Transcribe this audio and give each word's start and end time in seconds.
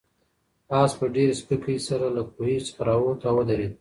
آس 0.81 0.91
په 0.99 1.05
ډېرې 1.15 1.33
سپکۍ 1.41 1.77
سره 1.87 2.05
له 2.15 2.23
کوهي 2.31 2.57
څخه 2.67 2.81
راووت 2.87 3.19
او 3.29 3.35
ودرېد. 3.39 3.69